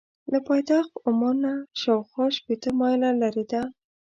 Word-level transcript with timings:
له 0.31 0.39
پایتخت 0.47 0.91
عمان 1.07 1.35
نه 1.43 1.53
شاخوا 1.81 2.25
شپېته 2.37 2.69
مایله 2.79 3.09
لرې 3.21 3.45
ده. 3.51 3.61